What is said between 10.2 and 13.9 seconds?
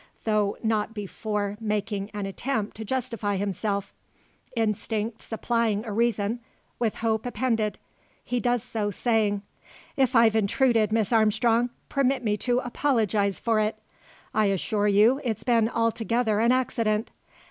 intruded, Miss Armstrong, permit me to apologise for it.